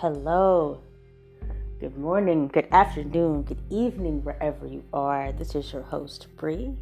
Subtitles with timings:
[0.00, 0.80] Hello.
[1.78, 5.30] Good morning, good afternoon, good evening, wherever you are.
[5.30, 6.74] This is your host, Bree,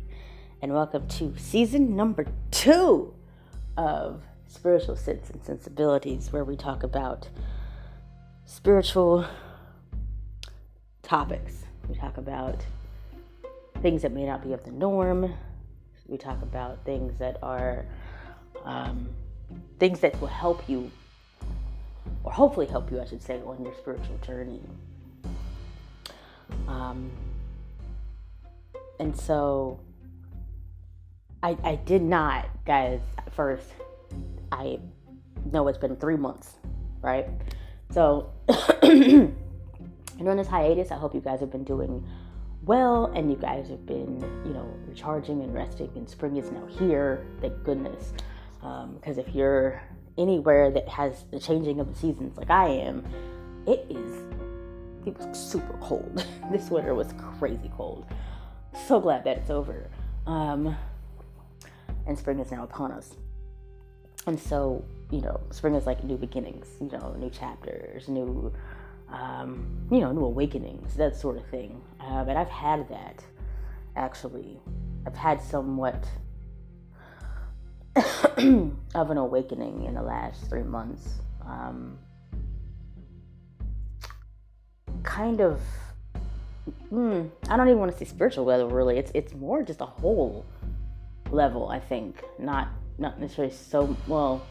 [0.62, 3.12] and welcome to season number two
[3.76, 7.28] of Spiritual Sense and Sensibilities, where we talk about
[8.44, 9.26] spiritual
[11.02, 11.64] topics.
[11.88, 12.64] We talk about
[13.82, 15.34] things that may not be of the norm.
[16.06, 17.84] We talk about things that are
[18.64, 19.08] um,
[19.80, 20.92] things that will help you,
[22.24, 24.60] or hopefully help you, I should say, on your spiritual journey.
[26.66, 27.10] Um,
[29.00, 29.80] and so
[31.42, 33.66] I, I did not, guys, at first,
[34.50, 34.78] I
[35.52, 36.56] know it's been three months,
[37.00, 37.26] right?
[37.90, 38.32] So
[38.82, 39.34] during
[40.18, 42.06] this hiatus, I hope you guys have been doing
[42.64, 46.66] well and you guys have been, you know, recharging and resting, and spring is now
[46.66, 48.12] here, thank goodness.
[48.60, 49.80] Because um, if you're
[50.18, 53.04] anywhere that has the changing of the seasons like I am,
[53.66, 54.22] it is
[55.06, 56.26] it was super cold.
[56.52, 58.04] this winter was crazy cold.
[58.86, 59.88] So glad that it's over.
[60.26, 60.76] Um,
[62.06, 63.14] and spring is now upon us.
[64.26, 68.52] And so, you know, spring is like new beginnings, you know, new chapters, new,
[69.10, 71.80] um, you know, new awakenings, that sort of thing.
[72.00, 73.24] Uh, but I've had that
[73.96, 74.60] actually.
[75.06, 76.06] I've had somewhat
[78.94, 81.20] of an awakening in the last three months.
[81.44, 81.98] Um,
[85.02, 85.60] kind of,
[86.92, 88.68] mm, I don't even want to say spiritual level.
[88.68, 90.44] Really, it's it's more just a whole
[91.30, 91.68] level.
[91.68, 92.68] I think not
[92.98, 94.46] not necessarily so well.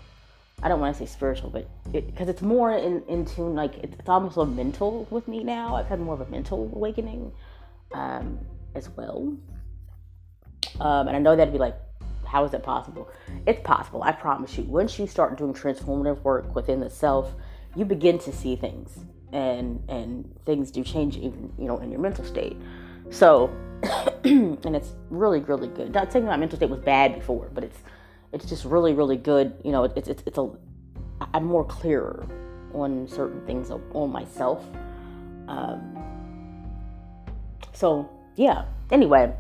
[0.64, 3.76] I don't want to say spiritual, but because it, it's more in, in tune, like
[3.78, 5.76] it's, it's, almost a mental with me now.
[5.76, 7.32] I've had more of a mental awakening
[7.94, 8.39] um,
[8.73, 9.38] as well.
[10.80, 11.76] Um, and I know that'd be like
[12.28, 13.09] how is it possible?
[13.45, 14.64] It's possible, I promise you.
[14.66, 17.33] Once you start doing transformative work within the self,
[17.75, 19.00] you begin to see things
[19.33, 22.58] and and things do change even, you know, in your mental state.
[23.10, 23.49] So
[24.23, 25.93] and it's really, really good.
[25.93, 27.77] Not saying my mental state was bad before, but it's
[28.33, 29.54] it's just really, really good.
[29.64, 30.49] You know, it's it's it's a
[31.33, 32.26] I'm more clearer
[32.73, 34.66] on certain things on myself.
[35.48, 35.98] Um,
[37.73, 38.66] so yeah.
[38.92, 39.33] Anyway,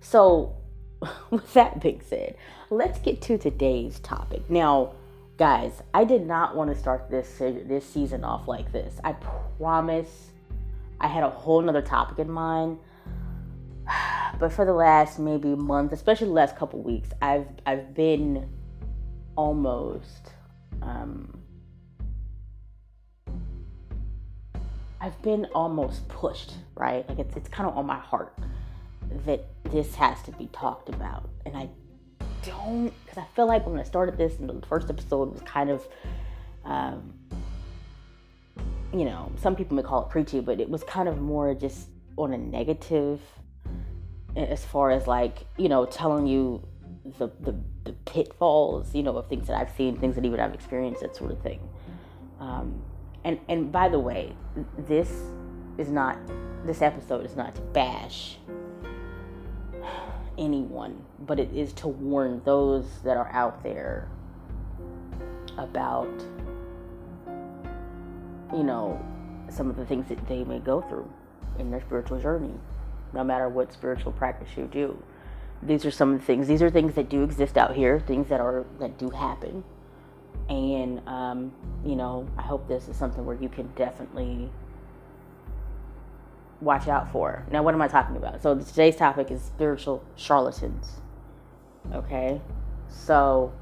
[0.00, 0.56] so
[1.30, 2.36] with that being said,
[2.70, 4.48] let's get to today's topic.
[4.50, 4.94] Now,
[5.36, 9.00] guys, I did not want to start this this season off like this.
[9.04, 9.12] I
[9.58, 10.30] promise.
[11.02, 12.78] I had a whole nother topic in mind,
[14.38, 18.48] but for the last maybe month, especially the last couple weeks, I've I've been
[19.36, 20.32] almost.
[20.82, 21.38] Um,
[25.02, 27.08] I've been almost pushed, right?
[27.08, 28.36] Like it's it's kind of on my heart
[29.26, 31.28] that this has to be talked about.
[31.46, 31.68] And I
[32.44, 35.70] don't, because I feel like when I started this and the first episode was kind
[35.70, 35.86] of,
[36.64, 37.14] um,
[38.92, 41.88] you know, some people may call it preachy, but it was kind of more just
[42.16, 43.20] on a negative
[44.36, 46.66] as far as like, you know, telling you
[47.18, 47.54] the, the,
[47.84, 51.16] the pitfalls, you know, of things that I've seen, things that even I've experienced, that
[51.16, 51.60] sort of thing.
[52.38, 52.82] Um,
[53.24, 54.34] and, and by the way,
[54.78, 55.10] this
[55.78, 56.18] is not,
[56.64, 58.38] this episode is not to bash
[60.40, 64.08] anyone, but it is to warn those that are out there
[65.58, 66.08] about,
[68.52, 69.00] you know,
[69.50, 71.08] some of the things that they may go through
[71.58, 72.54] in their spiritual journey,
[73.12, 75.00] no matter what spiritual practice you do.
[75.62, 76.48] These are some of the things.
[76.48, 79.62] These are things that do exist out here, things that are that do happen,
[80.48, 81.52] and um,
[81.84, 84.50] you know, I hope this is something where you can definitely
[86.60, 87.46] watch out for.
[87.50, 88.42] Now, what am I talking about?
[88.42, 91.00] So, today's topic is spiritual charlatans.
[91.92, 92.40] Okay?
[92.88, 93.52] So,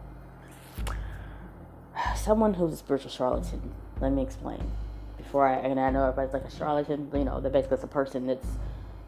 [2.16, 4.70] someone who's a spiritual charlatan, let me explain.
[5.16, 8.26] Before I, and I know everybody's like a charlatan, you know, they're basically a person
[8.26, 8.46] that's,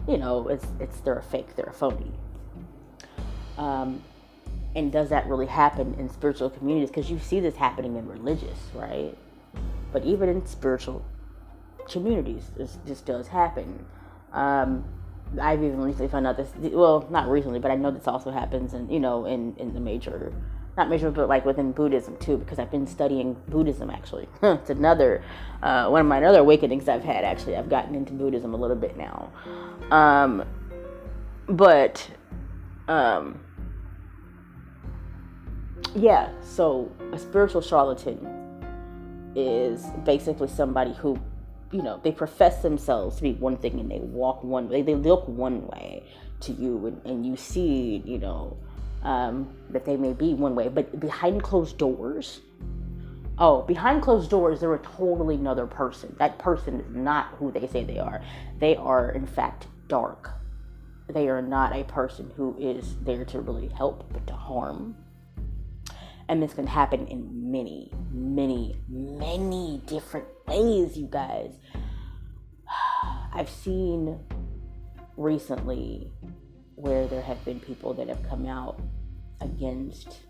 [0.08, 2.12] you know, it's, it's, they're a fake, they're a phony.
[3.56, 4.02] Um,
[4.74, 6.90] and does that really happen in spiritual communities?
[6.90, 9.16] Because you see this happening in religious, right?
[9.92, 11.04] But even in spiritual
[11.90, 12.50] communities.
[12.56, 13.84] This, this does happen.
[14.32, 14.84] Um,
[15.40, 16.52] I've even recently found out this.
[16.56, 19.80] Well, not recently, but I know this also happens, and you know, in in the
[19.80, 20.32] major,
[20.76, 24.28] not major, but like within Buddhism too, because I've been studying Buddhism actually.
[24.42, 25.22] it's another
[25.62, 27.24] uh, one of my other awakenings I've had.
[27.24, 29.30] Actually, I've gotten into Buddhism a little bit now,
[29.92, 30.44] um,
[31.46, 32.08] but
[32.88, 33.40] um,
[35.94, 36.30] yeah.
[36.42, 38.26] So a spiritual charlatan
[39.36, 41.16] is basically somebody who
[41.70, 44.94] you know, they profess themselves to be one thing and they walk one way, they
[44.94, 46.04] look one way
[46.40, 48.56] to you, and, and you see, you know,
[49.02, 52.40] um, that they may be one way, but behind closed doors,
[53.38, 56.14] oh, behind closed doors, they're a totally another person.
[56.18, 58.20] That person is not who they say they are.
[58.58, 60.30] They are, in fact, dark.
[61.08, 64.96] They are not a person who is there to really help, but to harm.
[66.30, 71.50] And this can happen in many, many, many different ways, you guys.
[73.34, 74.16] I've seen
[75.16, 76.12] recently
[76.76, 78.80] where there have been people that have come out
[79.40, 80.20] against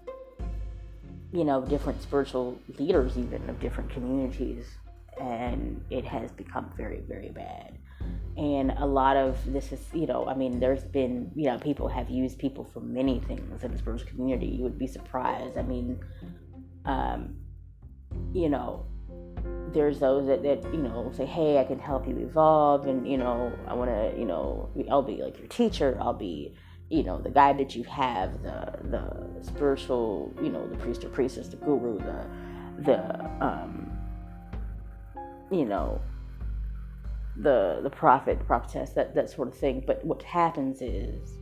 [1.33, 4.67] you know different spiritual leaders even of different communities
[5.21, 7.79] and it has become very very bad
[8.37, 11.89] and a lot of this is you know i mean there's been you know people
[11.89, 14.47] have used people for many things in the spiritual community.
[14.47, 15.59] You would be surprised.
[15.59, 16.01] I mean
[16.87, 17.37] um
[18.33, 18.87] you know
[19.73, 23.17] there's those that, that you know say hey i can help you evolve and you
[23.17, 25.97] know i want to you know i'll be like your teacher.
[26.01, 26.57] I'll be
[26.89, 31.09] you know the guy that you have the the spiritual you know the priest or
[31.09, 32.27] priestess the guru the
[32.85, 33.91] the um
[35.51, 36.01] you know
[37.43, 39.83] the the prophet prophetess that that sort of thing.
[39.87, 41.33] But what happens is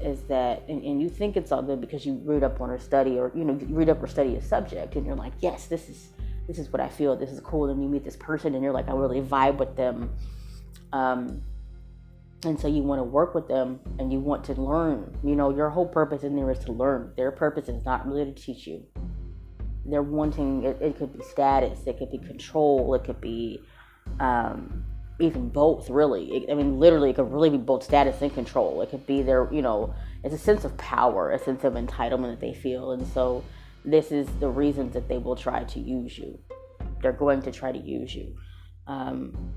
[0.00, 2.78] is that and, and you think it's all good because you read up on or
[2.78, 5.66] study or you know you read up or study a subject and you're like yes
[5.66, 6.10] this is
[6.46, 7.16] this is what i feel.
[7.16, 7.68] This is cool.
[7.70, 10.10] And you meet this person and you're like i really vibe with them.
[10.92, 11.42] Um
[12.44, 15.16] and so you want to work with them and you want to learn.
[15.24, 17.12] You know your whole purpose in there is to learn.
[17.16, 18.84] Their purpose is not really to teach you.
[19.86, 23.62] They're wanting it, it could be status it could be control it could be
[24.20, 24.84] um,
[25.18, 26.24] even both really.
[26.36, 28.82] It, i mean literally it could really be both status and control.
[28.82, 32.32] It could be their you know it's a sense of power a sense of entitlement
[32.32, 32.92] that they feel.
[32.92, 33.44] And so
[33.84, 36.38] this is the reasons that they will try to use you.
[37.00, 38.36] They're going to try to use you.
[38.86, 39.52] Um,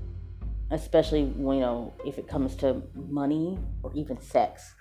[0.72, 4.74] especially you know if it comes to money or even sex.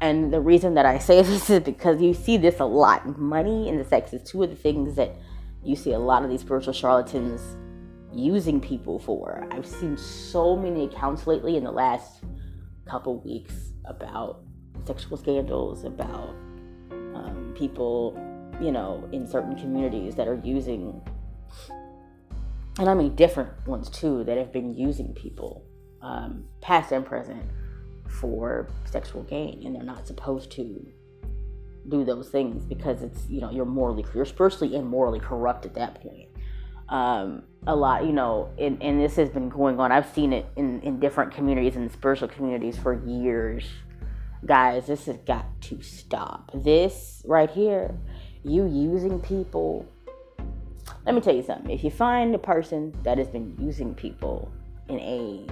[0.00, 3.18] And the reason that i say this is because you see this a lot.
[3.18, 5.16] Money and the sex is two of the things that
[5.62, 7.56] you see a lot of these spiritual charlatans
[8.16, 12.22] using people for i've seen so many accounts lately in the last
[12.88, 14.42] couple weeks about
[14.84, 16.34] sexual scandals about
[16.90, 18.16] um, people
[18.60, 21.00] you know in certain communities that are using
[22.78, 25.64] and I mean different ones too that have been using people,
[26.02, 27.42] um, past and present,
[28.08, 30.86] for sexual gain, and they're not supposed to
[31.88, 35.74] do those things because it's you know you're morally you're spiritually and morally corrupt at
[35.74, 36.28] that point.
[36.88, 39.90] Um, a lot, you know, and, and this has been going on.
[39.90, 43.64] I've seen it in, in different communities and spiritual communities for years.
[44.44, 46.50] Guys, this has got to stop.
[46.54, 47.92] This right here,
[48.44, 49.88] you using people
[51.04, 51.70] let me tell you something.
[51.70, 54.50] If you find a person that has been using people
[54.88, 55.46] in a,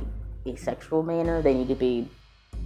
[0.51, 2.09] a sexual manner, they need to be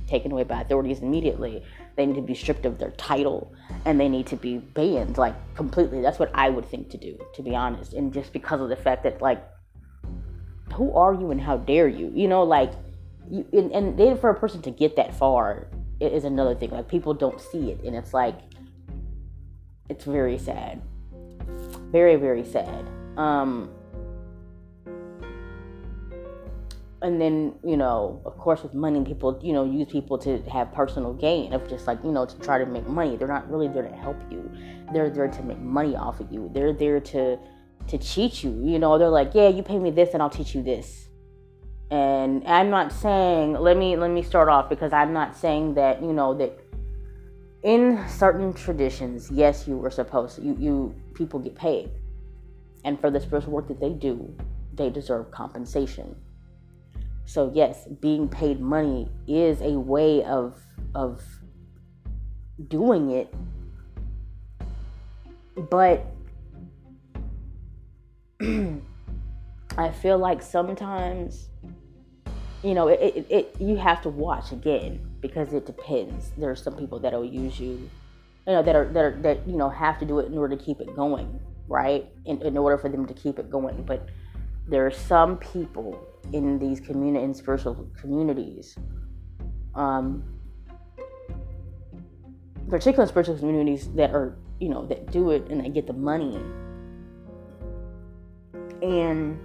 [0.07, 1.63] taken away by authorities immediately.
[1.99, 3.53] They need to be stripped of their title
[3.85, 6.01] and they need to be banned, like completely.
[6.01, 7.93] That's what I would think to do, to be honest.
[7.93, 9.45] And just because of the fact that, like,
[10.75, 12.13] who are you and how dare you?
[12.15, 12.71] You know, like,
[13.29, 15.67] you, and, and then for a person to get that far
[16.01, 16.71] is another thing.
[16.71, 18.39] Like, people don't see it, and it's like,
[19.89, 20.81] it's very sad.
[21.91, 22.87] Very, very sad.
[23.17, 23.73] Um,
[27.01, 30.73] and then, you know, of course, with money, people, you know, use people to have
[30.73, 33.17] personal gain of just like, you know, to try to make money.
[33.17, 34.51] They're not really there to help you.
[34.93, 36.51] They're there to make money off of you.
[36.53, 37.39] They're there to
[37.89, 38.51] to cheat you.
[38.65, 41.09] You know, they're like, yeah, you pay me this and I'll teach you this.
[41.91, 46.03] And I'm not saying, let me let me start off because I'm not saying that,
[46.03, 46.59] you know, that
[47.63, 51.91] in certain traditions, yes, you were supposed to, you, you people get paid.
[52.85, 54.35] And for the spiritual work that they do,
[54.75, 56.15] they deserve compensation.
[57.29, 60.59] So yes, being paid money is a way of
[60.95, 61.23] of
[62.69, 63.35] doing it.
[65.55, 66.07] But
[68.41, 71.51] I feel like sometimes
[72.63, 76.31] you know, it, it, it, you have to watch again because it depends.
[76.39, 77.91] There are some people that'll use you,
[78.47, 80.57] you know, that are that are that you know have to do it in order
[80.57, 82.07] to keep it going, right?
[82.25, 83.83] In, in order for them to keep it going.
[83.83, 84.09] But
[84.67, 88.77] there are some people in these community in spiritual communities,
[89.75, 90.23] um,
[92.69, 96.41] particular spiritual communities that are you know that do it and they get the money
[98.83, 99.39] and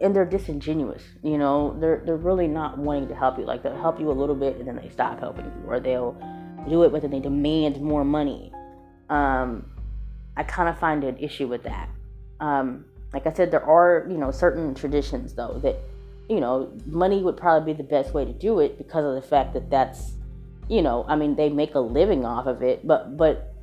[0.00, 1.02] and they're disingenuous.
[1.22, 3.44] You know, they're they're really not wanting to help you.
[3.44, 6.16] Like they'll help you a little bit and then they stop helping you, or they'll
[6.68, 8.52] do it but then they demand more money.
[9.10, 9.70] Um,
[10.36, 11.88] I kind of find an issue with that.
[12.40, 15.76] Um, like I said, there are you know certain traditions though that
[16.28, 19.26] you know money would probably be the best way to do it because of the
[19.26, 20.14] fact that that's
[20.68, 23.54] you know I mean they make a living off of it, but but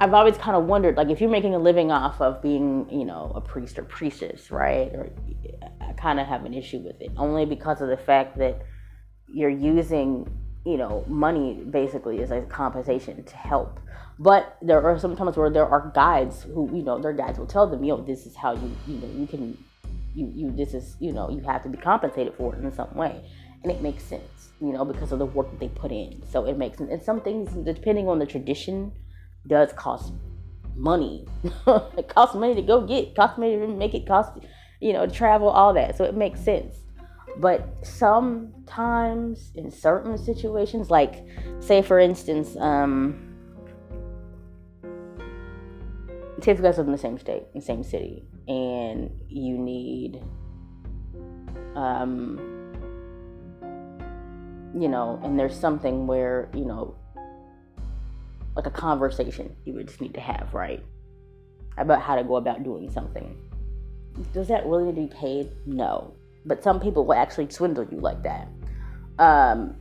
[0.00, 3.04] I've always kind of wondered, like, if you're making a living off of being, you
[3.04, 4.90] know, a priest or priestess, right?
[4.94, 5.10] Or
[5.82, 8.62] I kind of have an issue with it, only because of the fact that
[9.28, 10.26] you're using,
[10.64, 13.78] you know, money basically as a compensation to help.
[14.20, 17.46] But there are some times where there are guides who, you know, their guides will
[17.46, 19.56] tell them, know, this is how you, you know, you can,
[20.14, 22.94] you, you, this is, you know, you have to be compensated for it in some
[22.94, 23.24] way,
[23.62, 26.22] and it makes sense, you know, because of the work that they put in.
[26.30, 26.90] So it makes sense.
[26.90, 28.92] And some things, depending on the tradition
[29.46, 30.12] does cost
[30.76, 31.26] money.
[31.66, 34.32] it costs money to go get, costs money to make it cost,
[34.82, 35.96] you know, travel, all that.
[35.96, 36.74] So it makes sense.
[37.38, 41.24] But sometimes in certain situations, like
[41.60, 43.29] say for instance, um,
[46.48, 50.22] if you guys live in the same state, in the same city, and you need,
[51.74, 52.38] um,
[54.78, 56.96] you know, and there's something where you know
[58.56, 60.84] like a conversation you would just need to have, right?
[61.78, 63.36] About how to go about doing something.
[64.32, 65.50] Does that really need to be paid?
[65.66, 66.14] No.
[66.44, 68.48] But some people will actually swindle you like that.
[69.18, 69.76] Um,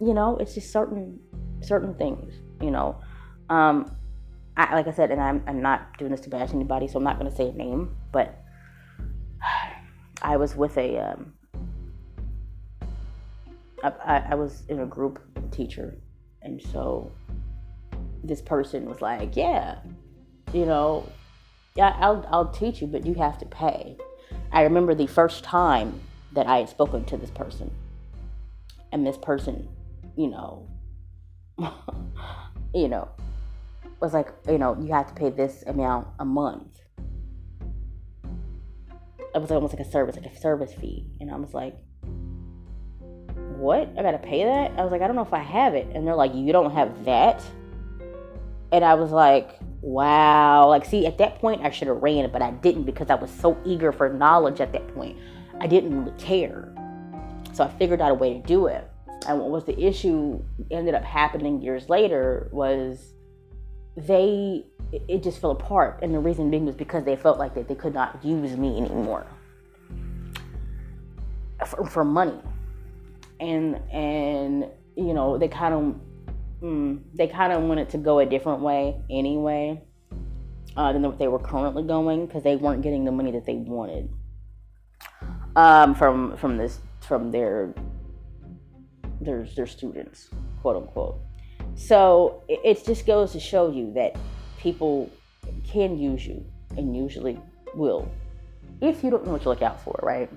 [0.00, 1.20] you know, it's just certain
[1.60, 2.96] certain things, you know.
[3.48, 3.96] Um,
[4.56, 7.04] I, like I said, and I'm, I'm not doing this to bash anybody, so I'm
[7.04, 8.40] not going to say a name, but
[10.22, 11.34] I was with a, um,
[13.82, 15.20] I, I was in a group
[15.50, 15.98] teacher
[16.44, 17.10] and so
[18.22, 19.78] this person was like, Yeah,
[20.52, 21.08] you know,
[21.74, 23.96] yeah, I'll, I'll teach you, but you have to pay.
[24.52, 26.00] I remember the first time
[26.32, 27.70] that I had spoken to this person.
[28.92, 29.68] And this person,
[30.16, 30.68] you know,
[32.74, 33.08] you know,
[34.00, 36.80] was like, you know, you have to pay this amount a month.
[39.34, 41.06] It was almost like a service, like a service fee.
[41.20, 41.76] And I was like,
[43.56, 43.88] what?
[43.98, 44.78] I gotta pay that?
[44.78, 45.88] I was like, I don't know if I have it.
[45.94, 47.42] And they're like, you don't have that?
[48.72, 50.68] And I was like, wow.
[50.68, 53.30] Like, see, at that point, I should have ran, but I didn't because I was
[53.30, 55.16] so eager for knowledge at that point.
[55.60, 56.72] I didn't really care.
[57.52, 58.88] So I figured out a way to do it.
[59.26, 63.14] And what was the issue ended up happening years later was
[63.96, 66.00] they, it just fell apart.
[66.02, 68.76] And the reason being was because they felt like that they could not use me
[68.78, 69.26] anymore
[71.66, 72.38] for, for money
[73.40, 76.00] and and you know they kind of
[76.62, 79.80] mm, they kind of wanted to go a different way anyway
[80.76, 83.54] uh, than what they were currently going because they weren't getting the money that they
[83.54, 84.08] wanted
[85.56, 87.74] um, from from this from their
[89.20, 91.20] their their students, quote unquote.
[91.76, 94.16] So it, just goes to show you that
[94.58, 95.10] people
[95.66, 96.44] can use you
[96.76, 97.38] and usually
[97.74, 98.10] will
[98.80, 100.30] if you don't know what to look out for, right?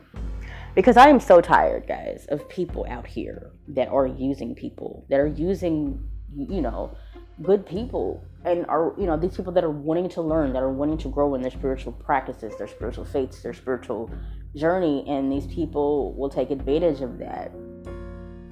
[0.77, 5.19] because I am so tired, guys, of people out here that are using people, that
[5.19, 6.95] are using, you know,
[7.41, 10.71] good people and are, you know, these people that are wanting to learn, that are
[10.71, 14.11] wanting to grow in their spiritual practices, their spiritual faiths, their spiritual
[14.55, 15.03] journey.
[15.07, 17.51] And these people will take advantage of that.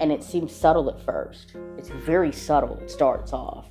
[0.00, 1.54] And it seems subtle at first.
[1.78, 2.78] It's very subtle.
[2.80, 3.66] It starts off.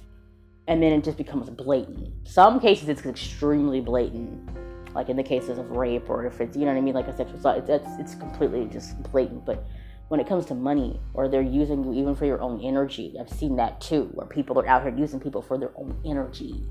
[0.67, 2.27] And then it just becomes blatant.
[2.27, 4.49] Some cases it's extremely blatant
[4.95, 7.07] like in the cases of rape or if it's you know what I mean, like
[7.07, 9.45] a sexual assault, it's it's completely just blatant.
[9.45, 9.67] But
[10.07, 13.29] when it comes to money or they're using you even for your own energy, I've
[13.29, 16.65] seen that too, where people are out here using people for their own energy.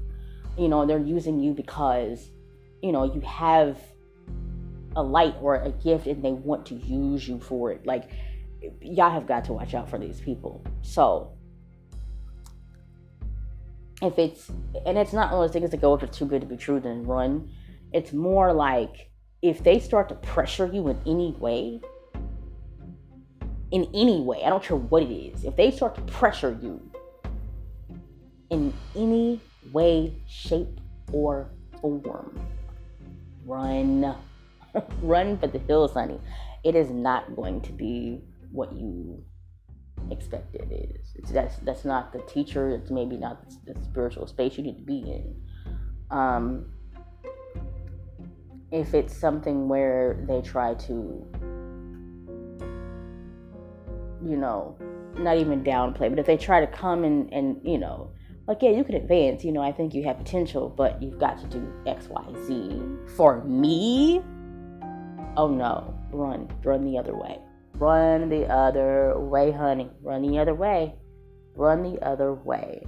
[0.57, 2.31] You know, they're using you because
[2.83, 3.79] you know you have
[4.97, 7.85] a light or a gift and they want to use you for it.
[7.85, 8.11] Like
[8.81, 10.65] y'all have got to watch out for these people.
[10.83, 11.33] So
[14.03, 14.51] if it's
[14.87, 16.57] and it's not one of those things that go if it's too good to be
[16.57, 17.51] true, then run.
[17.93, 19.11] It's more like
[19.43, 21.81] if they start to pressure you in any way,
[23.71, 26.81] in any way, I don't care what it is, if they start to pressure you
[28.51, 29.41] in any
[29.73, 30.81] way, shape,
[31.13, 32.41] or form,
[33.45, 34.15] run.
[35.03, 36.21] run for the hills, honey.
[36.65, 38.23] It is not going to be
[38.55, 39.23] what you
[40.11, 41.13] expect it is.
[41.17, 42.71] It's, that's that's not the teacher.
[42.71, 45.35] It's maybe not the, spiritual space you need to be in.
[46.11, 46.67] Um,
[48.71, 51.27] if it's something where they try to
[54.25, 54.77] you know
[55.19, 58.11] not even downplay but if they try to come and and you know
[58.49, 61.39] like yeah you can advance you know i think you have potential but you've got
[61.39, 64.21] to do xyz for me
[65.37, 67.39] oh no run run the other way
[67.75, 69.91] run the other way honey.
[70.03, 70.95] Run the other way.
[71.55, 72.87] Run the other way.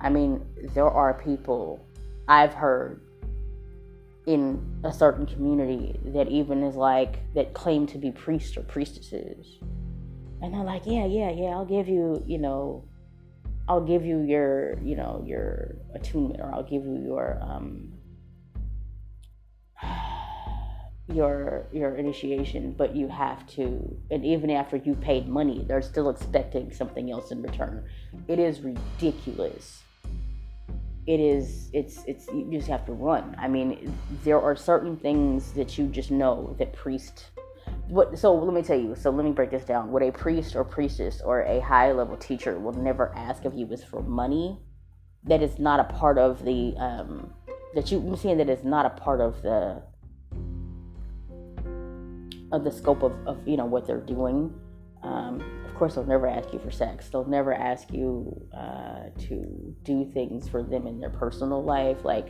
[0.00, 0.44] I mean
[0.74, 1.84] there are people
[2.26, 3.02] i've heard
[4.26, 9.58] in a certain community that even is like that claim to be priests or priestesses.
[10.42, 12.84] And they're like yeah yeah yeah i'll give you you know
[13.70, 17.89] I'll give you your, you know, your attunement, or I'll give you your um,
[21.12, 26.10] your your initiation, but you have to, and even after you paid money, they're still
[26.10, 27.84] expecting something else in return.
[28.28, 29.82] It is ridiculous.
[31.06, 31.70] It is.
[31.72, 32.04] It's.
[32.06, 32.26] It's.
[32.28, 33.34] You just have to run.
[33.38, 37.30] I mean, there are certain things that you just know that priest.
[37.88, 38.18] What?
[38.18, 38.94] So let me tell you.
[38.94, 39.90] So let me break this down.
[39.90, 43.66] What a priest or priestess or a high level teacher will never ask of you
[43.72, 44.60] is for money.
[45.24, 46.74] That is not a part of the.
[46.76, 47.32] Um,
[47.74, 47.98] that you.
[47.98, 49.82] I'm saying that is not a part of the
[52.52, 54.52] of the scope of, of you know what they're doing.
[55.02, 57.08] Um, of course, they'll never ask you for sex.
[57.08, 62.28] They'll never ask you uh, to do things for them in their personal life, like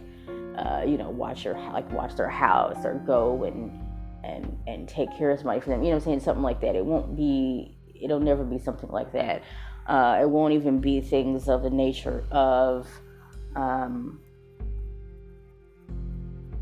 [0.56, 3.80] uh, you know, watch your like watch their house or go and
[4.22, 5.82] and and take care of somebody for them.
[5.82, 6.76] You know, I'm saying something like that.
[6.76, 7.76] It won't be.
[8.00, 9.42] It'll never be something like that.
[9.86, 12.86] Uh, it won't even be things of the nature of.
[13.56, 14.20] Um,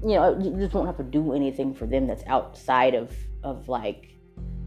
[0.02, 3.12] you know, you just won't have to do anything for them that's outside of
[3.42, 4.18] of like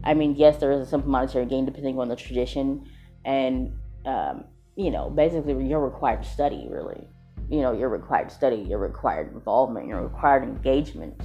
[0.04, 2.88] I mean, yes, there is a simple monetary gain depending on the tradition,
[3.24, 3.72] and
[4.04, 4.44] um,
[4.76, 6.66] you know, basically you're required to study.
[6.70, 7.08] Really,
[7.48, 8.56] you know, you're required study.
[8.68, 9.86] You're required involvement.
[9.86, 11.20] You're required engagement.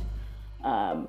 [0.63, 1.07] Um,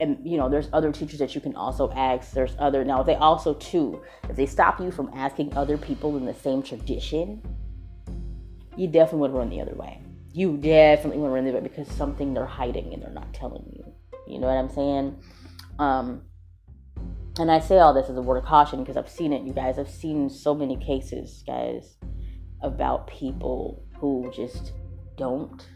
[0.00, 2.32] and you know, there's other teachers that you can also ask.
[2.32, 3.02] There's other now.
[3.02, 7.42] They also too, if they stop you from asking other people in the same tradition,
[8.76, 10.02] you definitely would run the other way.
[10.38, 13.92] You definitely run the other way because something they're hiding and they're not telling you.
[14.32, 15.20] You know what I'm saying?
[15.80, 16.22] Um,
[17.40, 19.52] and I say all this as a word of caution because I've seen it, you
[19.52, 19.80] guys.
[19.80, 21.96] I've seen so many cases, guys,
[22.62, 24.74] about people who just
[25.16, 25.66] don't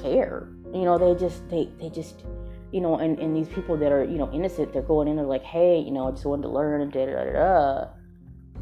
[0.00, 0.48] care.
[0.72, 2.24] You know, they just they they just
[2.72, 5.26] you know, and, and these people that are, you know, innocent, they're going in, they're
[5.26, 7.88] like, hey, you know, I just wanted to learn, and da da da da.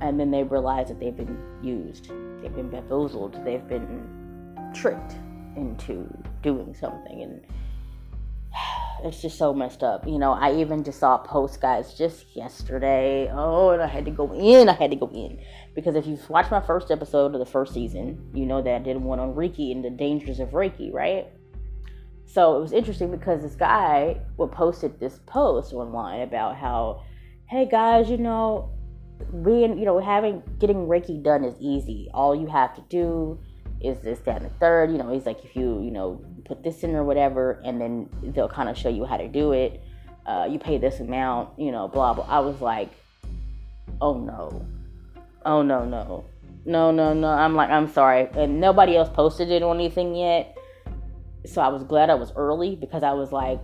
[0.00, 2.10] And then they realize that they've been used,
[2.42, 5.16] they've been bamboozled, they've been tricked
[5.56, 7.40] into doing something and
[9.04, 10.06] it's just so messed up.
[10.06, 13.30] You know, I even just saw a post, guys, just yesterday.
[13.32, 14.68] Oh, and I had to go in.
[14.68, 15.38] I had to go in.
[15.74, 18.78] Because if you've watched my first episode of the first season, you know that I
[18.78, 21.26] did one on Reiki and the dangers of Reiki, right?
[22.26, 27.02] So it was interesting because this guy would posted this post online about how,
[27.46, 28.70] hey guys, you know,
[29.42, 32.08] being, you know, having getting Reiki done is easy.
[32.14, 33.38] All you have to do
[33.80, 34.90] is this, that, and the third.
[34.90, 38.08] You know, he's like, if you, you know, put this in or whatever, and then
[38.22, 39.82] they'll kind of show you how to do it.
[40.26, 42.26] Uh, you pay this amount, you know, blah, blah.
[42.28, 42.90] I was like,
[44.00, 44.64] oh no.
[45.44, 46.24] Oh no, no.
[46.64, 47.28] No, no, no.
[47.28, 48.28] I'm like, I'm sorry.
[48.34, 50.56] And nobody else posted it or anything yet.
[51.44, 53.60] So I was glad I was early because I was like,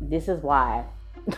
[0.00, 0.86] this is why.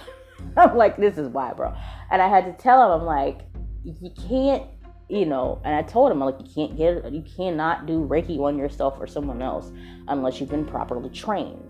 [0.57, 1.75] I'm like, this is why, bro.
[2.11, 3.41] And I had to tell him, I'm like,
[3.85, 4.65] you can't
[5.11, 8.57] you know, and I told him like you can't get you cannot do Reiki on
[8.57, 9.73] yourself or someone else
[10.07, 11.69] unless you've been properly trained.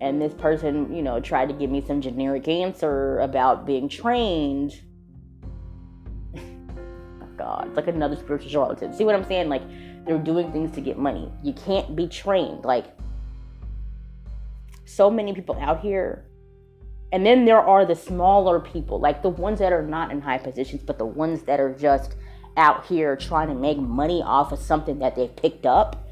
[0.00, 4.80] And this person, you know, tried to give me some generic answer about being trained.
[7.36, 8.94] God, it's like another spiritual charlatan.
[8.94, 9.48] See what I'm saying?
[9.48, 9.62] Like
[10.06, 11.32] they're doing things to get money.
[11.42, 12.64] You can't be trained.
[12.64, 12.96] Like
[14.84, 16.25] so many people out here
[17.12, 20.38] and then there are the smaller people, like the ones that are not in high
[20.38, 22.16] positions, but the ones that are just
[22.56, 26.06] out here trying to make money off of something that they picked up,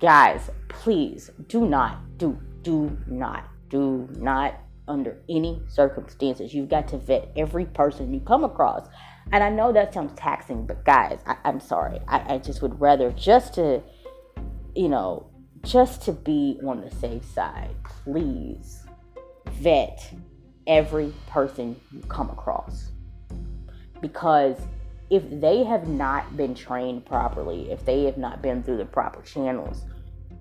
[0.00, 6.54] guys, please do not, do, do not, do not, under any circumstances.
[6.54, 8.88] You've got to vet every person you come across.
[9.32, 11.98] And I know that sounds taxing, but guys, I, am sorry.
[12.06, 13.82] I, I just would rather just to,
[14.74, 15.28] you know,
[15.62, 18.84] just to be on the safe side, please
[19.54, 20.12] vet
[20.66, 22.90] every person you come across.
[24.00, 24.58] Because
[25.10, 29.22] if they have not been trained properly, if they have not been through the proper
[29.22, 29.84] channels,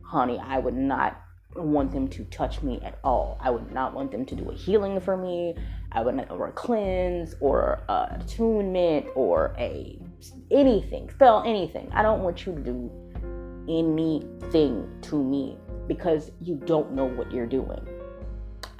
[0.03, 1.21] honey, I would not
[1.55, 3.38] want them to touch me at all.
[3.41, 5.55] I would not want them to do a healing for me.
[5.91, 9.97] I would not, or a cleanse, or a attunement, or a
[10.51, 11.89] anything, spell anything.
[11.93, 12.91] I don't want you to do
[13.69, 15.57] anything to me
[15.88, 17.88] because you don't know what you're doing.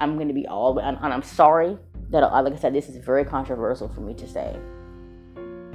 [0.00, 1.78] I'm going to be all, and I'm sorry
[2.10, 4.56] that, uh, like I said, this is very controversial for me to say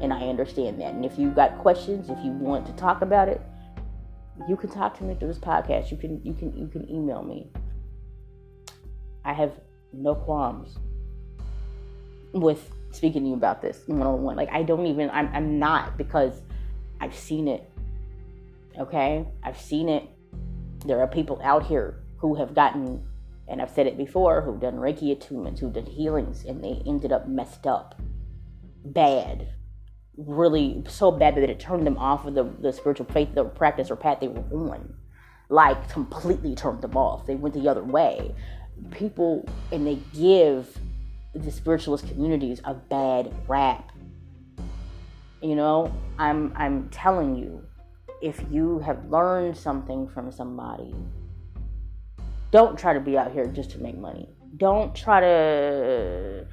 [0.02, 0.94] and I understand that.
[0.94, 3.42] And if you've got questions, if you want to talk about it,
[4.50, 5.92] you can talk to me through this podcast.
[5.92, 7.50] You can you can you can email me.
[9.24, 9.54] I have
[9.94, 10.78] no qualms
[12.34, 14.36] with speaking to you about this one on one.
[14.36, 16.42] Like I don't even I'm I'm not because
[17.00, 17.70] I've seen it.
[18.80, 19.28] Okay?
[19.44, 20.10] I've seen it.
[20.86, 23.04] There are people out here who have gotten
[23.48, 27.12] and I've said it before, who've done Reiki attunements, who've done healings, and they ended
[27.12, 27.96] up messed up.
[28.84, 29.48] Bad
[30.18, 33.90] really so bad that it turned them off of the, the spiritual faith, the practice
[33.90, 34.94] or path they were on.
[35.50, 37.26] Like completely turned them off.
[37.26, 38.34] They went the other way.
[38.92, 40.78] People and they give
[41.34, 43.92] the spiritualist communities a bad rap.
[45.42, 47.66] You know, I'm I'm telling you,
[48.22, 50.96] if you have learned something from somebody,
[52.52, 54.30] don't try to be out here just to make money.
[54.58, 56.46] Don't try to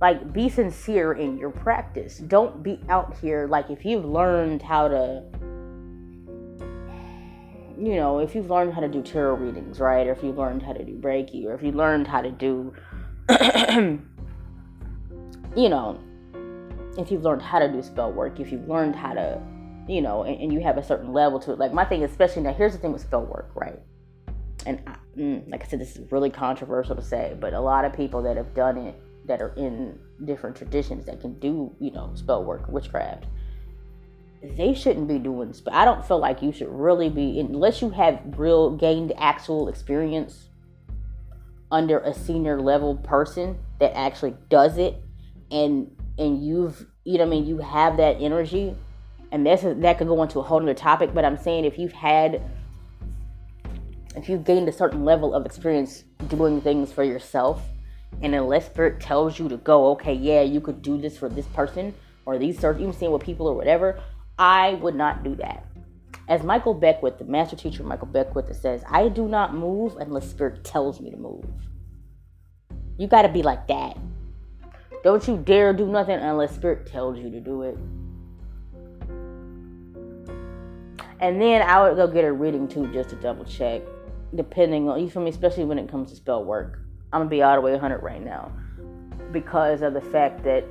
[0.00, 2.18] like be sincere in your practice.
[2.18, 5.22] Don't be out here like if you've learned how to
[7.78, 10.06] you know, if you've learned how to do tarot readings, right?
[10.06, 12.72] Or if you've learned how to do Reiki, or if you learned how to do
[15.56, 15.98] you know,
[16.98, 19.40] if you've learned how to do spell work, if you've learned how to,
[19.88, 21.58] you know, and, and you have a certain level to it.
[21.58, 23.80] Like my thing, especially now, here's the thing with spell work, right?
[24.66, 27.84] And I, mm, like I said, this is really controversial to say, but a lot
[27.84, 31.90] of people that have done it, that are in different traditions that can do, you
[31.92, 33.24] know, spell work, witchcraft,
[34.42, 35.74] they shouldn't be doing spell.
[35.74, 40.48] I don't feel like you should really be, unless you have real gained actual experience
[41.70, 45.02] under a senior level person that actually does it
[45.50, 48.74] and and you've you know I mean you have that energy
[49.32, 51.92] and that's that could go into a whole other topic but I'm saying if you've
[51.92, 52.40] had
[54.16, 57.62] if you've gained a certain level of experience doing things for yourself
[58.22, 61.46] and unless spirit tells you to go okay yeah you could do this for this
[61.48, 64.00] person or these certain even seeing with people or whatever
[64.38, 65.66] I would not do that
[66.28, 70.64] as Michael Beckwith, the master teacher Michael Beckwith, says, I do not move unless spirit
[70.64, 71.44] tells me to move.
[72.98, 73.96] You got to be like that.
[75.06, 77.78] Don't you dare do nothing unless Spirit tells you to do it.
[81.20, 83.82] And then I would go get a reading too just to double check.
[84.34, 86.80] Depending on you feel me, especially when it comes to spell work.
[87.12, 88.52] I'm gonna be all the way 100 right now
[89.32, 90.64] because of the fact that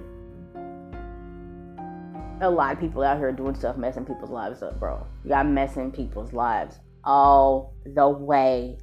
[2.41, 5.05] a lot of people out here doing stuff messing people's lives up, bro.
[5.23, 8.77] Y'all messing people's lives all the way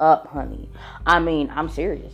[0.00, 0.68] up, honey.
[1.06, 2.12] I mean, I'm serious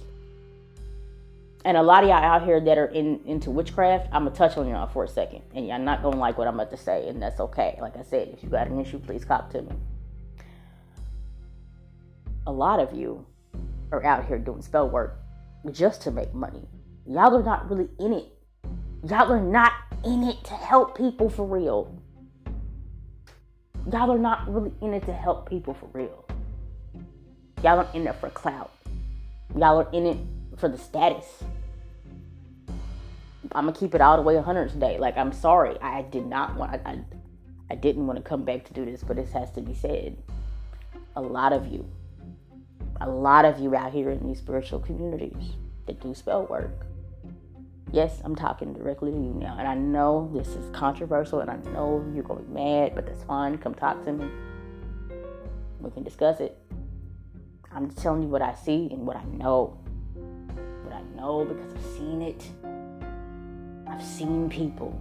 [1.67, 4.57] and a lot of y'all out here that are in into witchcraft, I'm gonna touch
[4.57, 7.09] on y'all for a second, and y'all not gonna like what I'm about to say,
[7.09, 7.77] and that's okay.
[7.81, 9.73] Like I said, if you got an issue, please cop to me.
[12.47, 13.27] A lot of you
[13.91, 15.19] are out here doing spell work
[15.73, 16.69] just to make money.
[17.07, 18.27] Y'all are not really in it.
[19.09, 19.73] Y'all are not
[20.05, 21.93] in it to help people for real.
[23.93, 26.25] Y'all are not really in it to help people for real.
[27.63, 28.73] Y'all are in it for clout.
[29.57, 30.19] Y'all are in it
[30.57, 31.43] for the status.
[33.53, 34.99] I'm gonna keep it all the way 100 today.
[34.99, 36.81] Like I'm sorry, I did not want.
[36.85, 37.01] I,
[37.71, 40.17] I didn't want to come back to do this, but this has to be said.
[41.15, 41.89] A lot of you,
[43.01, 45.55] a lot of you out here in these spiritual communities
[45.87, 46.87] that do spell work.
[47.93, 51.57] Yes, I'm talking directly to you now, and I know this is controversial, and I
[51.73, 53.59] know you're gonna be mad, but that's fine.
[53.59, 54.29] Come talk to me.
[55.81, 56.59] We can discuss it.
[57.73, 59.79] I'm just telling you what I see and what I know
[60.85, 62.51] What I know because I've seen it.
[63.87, 65.01] I've seen people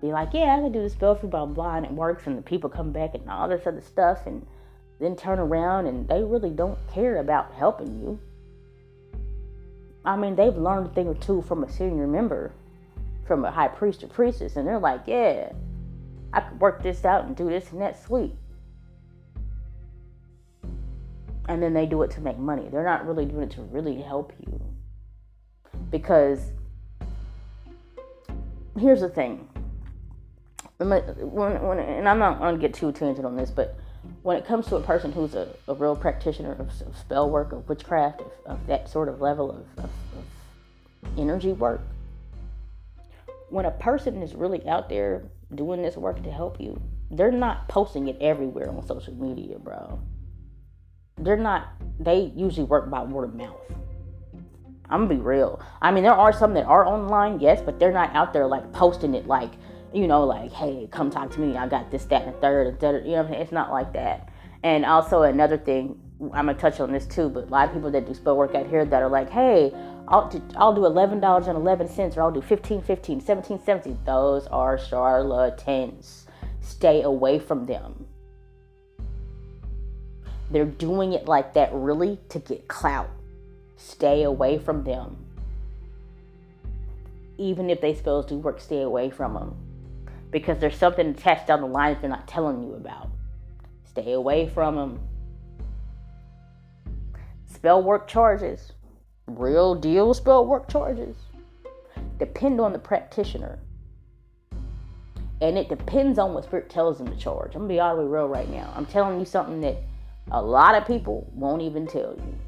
[0.00, 2.26] be like, yeah, I can do the spell for you, blah blah, and it works,
[2.26, 4.46] and the people come back and all this other stuff, and
[5.00, 8.18] then turn around and they really don't care about helping you.
[10.04, 12.52] I mean, they've learned a thing or two from a senior member,
[13.26, 15.52] from a high priest or priestess, and they're like, yeah,
[16.32, 18.34] I could work this out and do this and that sweet
[21.48, 22.68] and then they do it to make money.
[22.70, 24.60] They're not really doing it to really help you.
[25.90, 26.52] Because
[28.78, 29.48] here's the thing.
[30.76, 33.76] When, when, and I'm not going to get too tangent on this, but
[34.22, 37.52] when it comes to a person who's a, a real practitioner of, of, spell work,
[37.52, 39.90] of witchcraft, of, of that sort of level of, of
[41.18, 41.80] energy work,
[43.50, 46.80] when a person is really out there doing this work to help you,
[47.10, 49.98] they're not posting it everywhere on social media, bro
[51.20, 53.60] they're not they usually work by word of mouth.
[54.90, 55.60] I'm gonna be real.
[55.82, 58.72] I mean, there are some that are online, yes, but they're not out there like
[58.72, 59.50] posting it like,
[59.92, 61.56] you know, like, hey, come talk to me.
[61.56, 63.06] I got this, that, and the third, and third.
[63.06, 64.28] You know, it's not like that.
[64.62, 67.28] And also another thing, I'm gonna touch on this too.
[67.28, 69.72] But a lot of people that do spell work out here that are like, hey,
[70.08, 73.60] I'll do, I'll do eleven dollars and eleven cents, or I'll do 15, 15, 17,
[73.64, 73.98] 17.
[74.04, 76.26] Those are charlatans.
[76.60, 78.06] Stay away from them.
[80.50, 83.10] They're doing it like that really to get clout.
[83.76, 85.16] Stay away from them.
[87.36, 89.67] Even if they spells do work, stay away from them.
[90.30, 93.10] Because there's something attached down the line that they're not telling you about.
[93.84, 95.00] Stay away from them.
[97.46, 98.72] Spell work charges.
[99.26, 101.16] Real deal spell work charges.
[102.18, 103.58] Depend on the practitioner.
[105.40, 107.54] And it depends on what spirit tells them to charge.
[107.54, 108.72] I'm gonna be all the way real right now.
[108.74, 109.76] I'm telling you something that
[110.30, 112.38] a lot of people won't even tell you.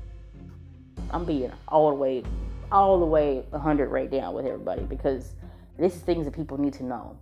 [1.10, 2.24] I'm being all the way,
[2.70, 5.34] all the way 100 right now with everybody because
[5.78, 7.16] this is things that people need to know.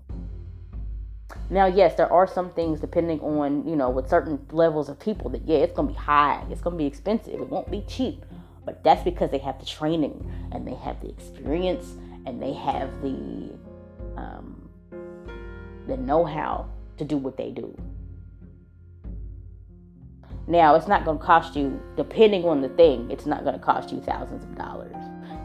[1.50, 5.30] Now, yes, there are some things depending on, you know, with certain levels of people
[5.30, 7.84] that, yeah, it's going to be high, it's going to be expensive, it won't be
[7.88, 8.24] cheap.
[8.64, 13.00] But that's because they have the training and they have the experience and they have
[13.00, 13.50] the
[14.18, 14.68] um,
[15.86, 17.74] the know-how to do what they do.
[20.46, 23.64] Now, it's not going to cost you, depending on the thing, it's not going to
[23.64, 24.96] cost you thousands of dollars.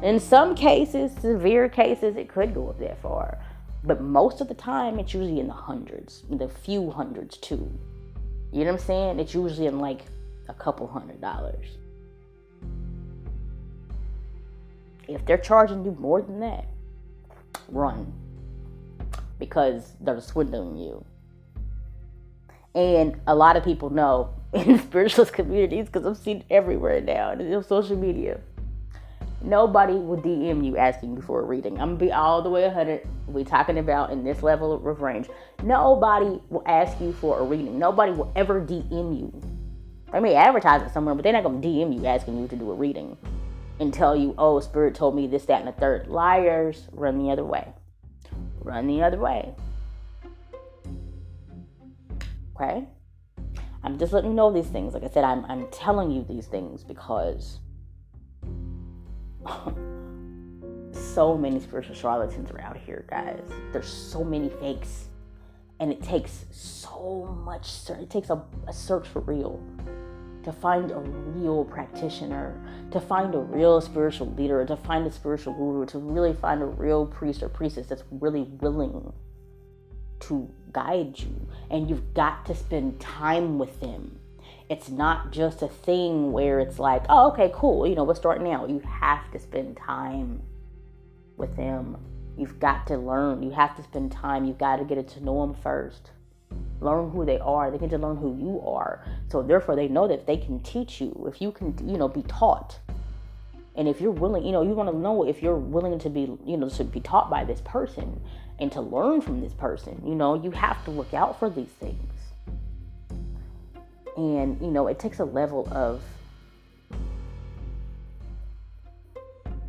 [0.02, 3.40] In some cases, severe cases, it could go up that far.
[3.84, 7.70] But most of the time, it's usually in the hundreds, the few hundreds too.
[8.52, 9.20] You know what I'm saying?
[9.20, 10.06] It's usually in like
[10.48, 11.66] a couple hundred dollars.
[15.08, 16.68] If they're charging you more than that,
[17.68, 18.14] run
[19.38, 21.04] because they're swindling you.
[22.76, 27.64] And a lot of people know in spiritualist communities because I've seen everywhere now in
[27.64, 28.40] social media.
[29.44, 31.74] Nobody will DM you asking you for a reading.
[31.74, 33.06] I'm gonna be all the way 100.
[33.28, 35.28] We talking about in this level of range.
[35.62, 37.78] Nobody will ask you for a reading.
[37.78, 39.42] Nobody will ever DM you.
[40.14, 42.72] They may advertise it somewhere, but they're not gonna DM you asking you to do
[42.72, 43.18] a reading
[43.82, 46.08] and tell you, "Oh, spirit told me this, that, and the third.
[46.08, 47.74] Liars, run the other way.
[48.62, 49.54] Run the other way.
[52.56, 52.88] Okay.
[53.84, 54.94] I'm just letting you know these things.
[54.94, 57.60] Like I said, I'm I'm telling you these things because
[60.92, 63.42] so many spiritual charlatans are out here, guys.
[63.72, 65.08] There's so many fakes.
[65.80, 69.62] And it takes so much, it takes a, a search for real
[70.44, 75.54] to find a real practitioner, to find a real spiritual leader, to find a spiritual
[75.54, 79.14] guru, to really find a real priest or priestess that's really willing
[80.20, 81.48] to guide you.
[81.70, 84.20] And you've got to spend time with them.
[84.70, 88.42] It's not just a thing where it's like, oh, okay, cool, you know, we'll start
[88.42, 88.66] now.
[88.66, 90.42] You have to spend time
[91.38, 91.98] with them.
[92.38, 93.44] You've got to learn.
[93.44, 94.46] You have to spend time.
[94.46, 96.12] You've got to get to know them first.
[96.80, 97.70] Learn who they are.
[97.70, 99.04] They get to learn who you are.
[99.30, 101.26] So therefore, they know that they can teach you.
[101.28, 102.80] If you can, you know, be taught,
[103.76, 106.22] and if you're willing, you know, you want to know if you're willing to be,
[106.46, 108.22] you know, to be taught by this person
[108.60, 110.02] and to learn from this person.
[110.06, 112.13] You know, you have to look out for these things
[114.18, 116.02] and you know it takes a level of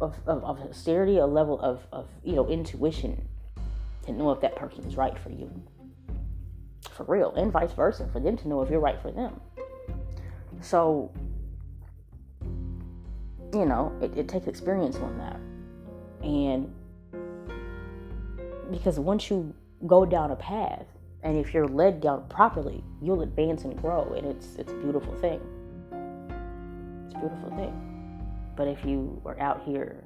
[0.01, 3.29] of, of, of austerity a level of, of you know intuition
[4.05, 5.51] to know if that person is right for you.
[6.91, 7.35] For real.
[7.35, 9.41] And vice versa for them to know if you're right for them.
[10.61, 11.11] So
[13.53, 15.41] you know it, it takes experience on that.
[16.23, 16.73] And
[18.71, 19.55] because once you
[19.87, 20.87] go down a path
[21.25, 25.15] and if you're led down properly, you'll advance and grow, and it's it's a beautiful
[25.15, 25.41] thing.
[27.07, 27.81] It's a beautiful thing.
[28.57, 30.05] But if you are out here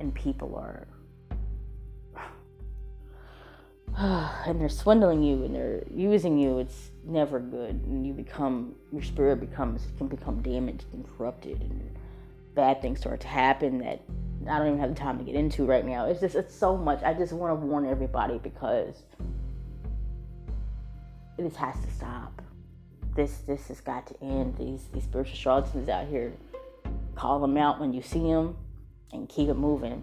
[0.00, 0.86] and people are
[4.46, 7.80] and they're swindling you and they're using you, it's never good.
[7.86, 11.96] And you become your spirit becomes can become damaged and corrupted and
[12.56, 14.02] bad things start to happen that
[14.48, 16.06] I don't even have the time to get into right now.
[16.06, 17.00] It's just it's so much.
[17.04, 19.04] I just want to warn everybody because
[21.36, 22.42] this has to stop.
[23.14, 24.56] This this has got to end.
[24.56, 26.32] These these spiritual charlatans out here,
[27.14, 28.56] call them out when you see them,
[29.12, 30.02] and keep it moving.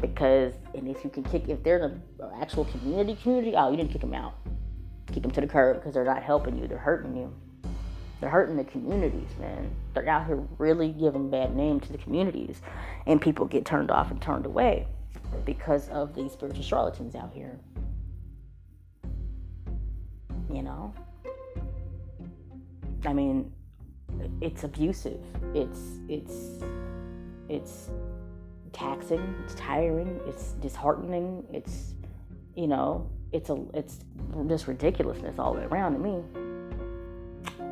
[0.00, 2.02] Because and if you can kick, if they're an
[2.40, 4.34] actual community community, oh, you didn't kick them out.
[5.12, 6.66] Keep them to the curb because they're not helping you.
[6.66, 7.32] They're hurting you.
[8.20, 9.70] They're hurting the communities, man.
[9.92, 12.62] They're out here really giving bad name to the communities,
[13.06, 14.86] and people get turned off and turned away
[15.44, 17.58] because of these spiritual charlatans out here
[20.52, 20.92] you know?
[23.06, 23.52] I mean,
[24.40, 25.24] it's abusive.
[25.54, 26.62] It's it's
[27.48, 27.90] it's
[28.72, 31.94] taxing, it's tiring, it's disheartening, it's
[32.54, 34.00] you know, it's a it's
[34.48, 36.22] just ridiculousness all the way around to me.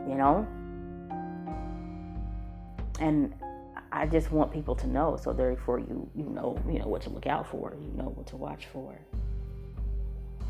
[0.09, 0.47] You know?
[3.01, 3.35] And
[3.91, 7.11] I just want people to know so therefore you you know, you know what to
[7.11, 8.99] look out for, you know what to watch for.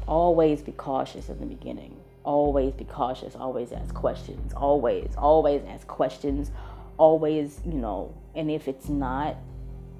[0.09, 5.87] Always be cautious in the beginning always be cautious, always ask questions, always, always ask
[5.87, 6.51] questions,
[6.99, 9.37] always, you know, and if it's not,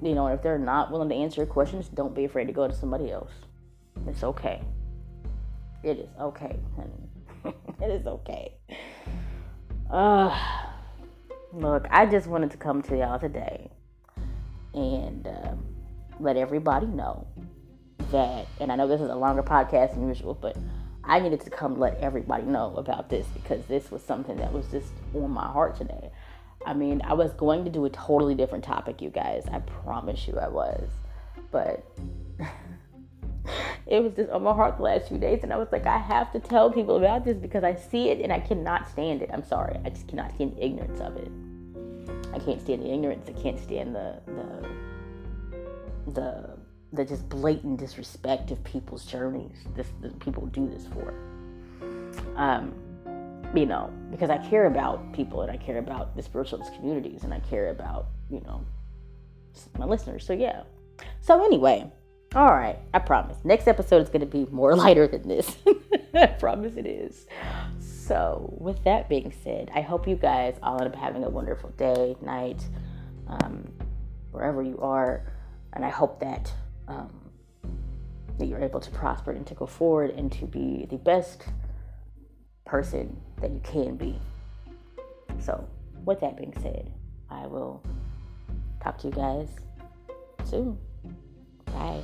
[0.01, 2.67] you know, if they're not willing to answer your questions, don't be afraid to go
[2.67, 3.31] to somebody else.
[4.07, 4.61] It's okay.
[5.83, 7.55] It is okay, honey.
[7.81, 8.53] it is okay.
[9.89, 10.37] Uh,
[11.51, 13.69] look, I just wanted to come to y'all today
[14.73, 15.53] and uh,
[16.19, 17.27] let everybody know
[18.11, 20.57] that, and I know this is a longer podcast than usual, but
[21.05, 24.67] I needed to come let everybody know about this because this was something that was
[24.67, 26.11] just on my heart today.
[26.65, 29.45] I mean, I was going to do a totally different topic, you guys.
[29.51, 30.87] I promise you I was.
[31.51, 31.85] But
[33.85, 35.97] it was just on my heart the last few days, and I was like, I
[35.97, 39.29] have to tell people about this because I see it and I cannot stand it.
[39.33, 41.29] I'm sorry, I just cannot stand the ignorance of it.
[42.33, 43.27] I can't stand the ignorance.
[43.29, 46.57] I can't stand the the the
[46.93, 49.57] the just blatant disrespect of people's journeys.
[49.75, 49.87] This,
[50.19, 51.13] people do this for.
[52.35, 52.73] Um,
[53.55, 57.33] you know, because I care about people and I care about the spiritualist communities and
[57.33, 58.65] I care about you know
[59.77, 60.25] my listeners.
[60.25, 60.63] So yeah.
[61.21, 61.91] So anyway,
[62.35, 62.79] all right.
[62.93, 63.37] I promise.
[63.43, 65.57] Next episode is going to be more lighter than this.
[66.13, 67.25] I promise it is.
[67.79, 71.69] So with that being said, I hope you guys all end up having a wonderful
[71.71, 72.61] day, night,
[73.27, 73.71] um,
[74.31, 75.23] wherever you are,
[75.73, 76.51] and I hope that
[76.87, 77.11] um,
[78.37, 81.43] that you're able to prosper and to go forward and to be the best
[82.65, 84.17] person that you can be.
[85.39, 85.67] So,
[86.05, 86.91] with that being said,
[87.29, 87.83] I will
[88.81, 89.49] talk to you guys
[90.45, 90.77] soon.
[91.65, 92.01] Bye.